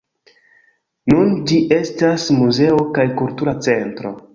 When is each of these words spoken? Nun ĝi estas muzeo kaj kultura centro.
Nun 1.13 1.35
ĝi 1.51 1.61
estas 1.77 2.27
muzeo 2.41 2.85
kaj 2.99 3.11
kultura 3.23 3.59
centro. 3.73 4.21